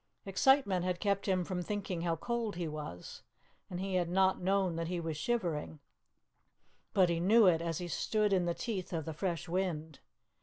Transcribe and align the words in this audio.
Excitement 0.25 0.83
had 0.83 0.99
kept 0.99 1.27
him 1.27 1.43
from 1.43 1.61
thinking 1.61 2.01
how 2.01 2.15
cold 2.15 2.55
he 2.55 2.67
was, 2.67 3.21
and 3.69 3.79
he 3.79 3.93
had 3.93 4.09
not 4.09 4.41
known 4.41 4.75
that 4.75 4.87
he 4.87 4.99
was 4.99 5.15
shivering; 5.15 5.79
but 6.91 7.07
he 7.07 7.19
knew 7.19 7.45
it 7.45 7.61
as 7.61 7.77
he 7.77 7.87
stood 7.87 8.33
in 8.33 8.45
the 8.45 8.55
teeth 8.55 8.93
of 8.93 9.05
the 9.05 9.13
fresh 9.13 9.47
wind. 9.47 9.99